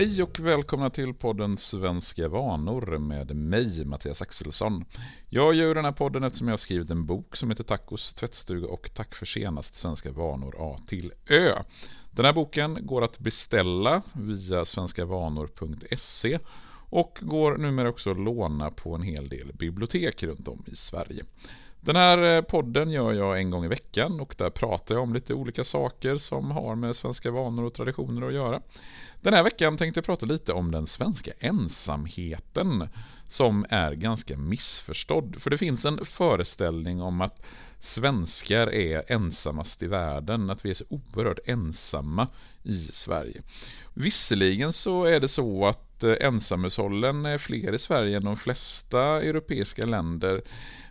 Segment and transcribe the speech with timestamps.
[0.00, 4.84] Hej och välkomna till podden Svenska vanor med mig, Mattias Axelsson.
[5.28, 8.68] Jag gör den här podden eftersom jag har skrivit en bok som heter Tacos tvättstuga
[8.68, 11.62] och Tack för senast Svenska vanor A till Ö.
[12.10, 16.38] Den här boken går att beställa via svenskavanor.se
[16.90, 21.24] och går numera också att låna på en hel del bibliotek runt om i Sverige.
[21.80, 25.14] Den här eh, podden gör jag en gång i veckan och där pratar jag om
[25.14, 28.60] lite olika saker som har med svenska vanor och traditioner att göra.
[29.20, 32.88] Den här veckan tänkte jag prata lite om den svenska ensamheten
[33.28, 35.36] som är ganska missförstådd.
[35.38, 37.46] För det finns en föreställning om att
[37.80, 42.28] svenskar är ensammast i världen, att vi är så oerhört ensamma
[42.62, 43.42] i Sverige.
[43.94, 49.00] Visserligen så är det så att Eh, ensamhushållen är fler i Sverige än de flesta
[49.22, 50.42] europeiska länder,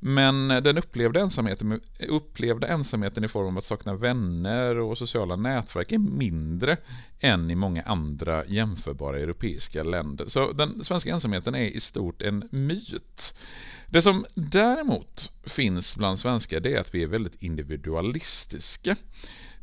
[0.00, 5.36] men eh, den upplevda ensamheten, upplevda ensamheten i form av att sakna vänner och sociala
[5.36, 6.76] nätverk är mindre
[7.20, 10.26] än i många andra jämförbara europeiska länder.
[10.28, 13.34] Så den svenska ensamheten är i stort en myt.
[13.86, 18.96] Det som däremot finns bland svenskar det är att vi är väldigt individualistiska.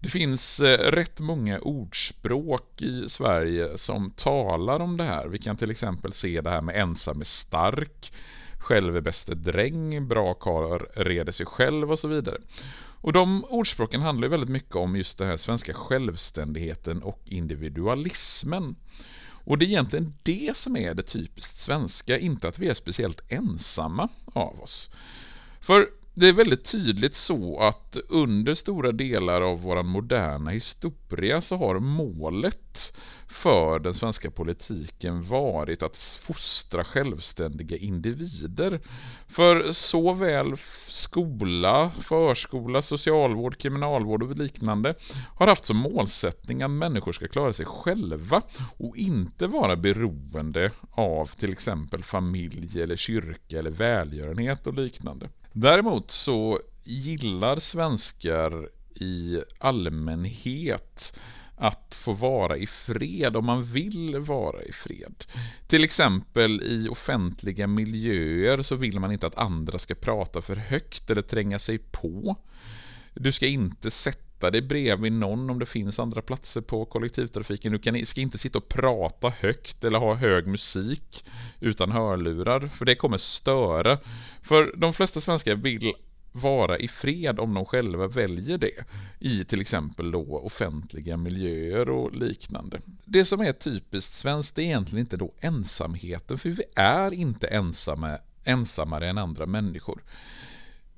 [0.03, 5.27] Det finns eh, rätt många ordspråk i Sverige som talar om det här.
[5.27, 8.13] Vi kan till exempel se det här med ensam är stark,
[8.57, 12.37] själv är bäste dräng, bra karl reder sig själv och så vidare.
[13.01, 18.75] Och de ordspråken handlar ju väldigt mycket om just den här svenska självständigheten och individualismen.
[19.29, 23.21] Och det är egentligen det som är det typiskt svenska, inte att vi är speciellt
[23.27, 24.89] ensamma av oss.
[25.61, 31.57] För det är väldigt tydligt så att under stora delar av vår moderna historia så
[31.57, 32.93] har målet
[33.27, 38.79] för den svenska politiken varit att fostra självständiga individer.
[39.27, 40.53] För såväl
[40.87, 44.95] skola, förskola, socialvård, kriminalvård och liknande
[45.35, 48.41] har haft som målsättning att människor ska klara sig själva
[48.77, 55.29] och inte vara beroende av till exempel familj eller kyrka eller välgörenhet och liknande.
[55.53, 61.19] Däremot så gillar svenskar i allmänhet
[61.55, 65.25] att få vara i fred om man vill vara i fred.
[65.67, 71.09] Till exempel i offentliga miljöer så vill man inte att andra ska prata för högt
[71.09, 72.35] eller tränga sig på.
[73.13, 77.71] Du ska inte sätta sätta dig bredvid någon om det finns andra platser på kollektivtrafiken.
[77.71, 81.25] Du kan, ska inte sitta och prata högt eller ha hög musik
[81.61, 83.99] utan hörlurar, för det kommer störa.
[84.41, 85.93] För de flesta svenskar vill
[86.31, 88.85] vara i fred om de själva väljer det
[89.19, 92.81] i till exempel då offentliga miljöer och liknande.
[93.05, 98.17] Det som är typiskt svenskt är egentligen inte då ensamheten, för vi är inte ensamma,
[98.43, 100.03] ensammare än andra människor.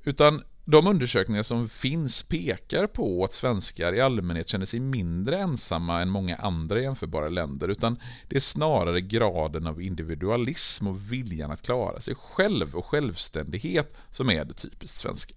[0.03, 6.01] Utan de undersökningar som finns pekar på att svenskar i allmänhet känner sig mindre ensamma
[6.01, 7.99] än många andra jämförbara länder, utan
[8.29, 14.29] det är snarare graden av individualism och viljan att klara sig själv och självständighet som
[14.29, 15.33] är det typiskt svenska.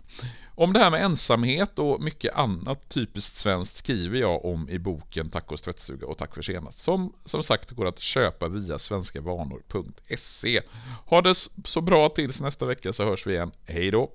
[0.55, 5.31] Om det här med ensamhet och mycket annat typiskt svenskt skriver jag om i boken
[5.31, 10.60] Tacos tvättstuga och Tack för senast, som som sagt går att köpa via svenskavanor.se.
[11.06, 11.34] Ha det
[11.65, 13.50] så bra tills nästa vecka så hörs vi igen.
[13.66, 14.10] Hej då!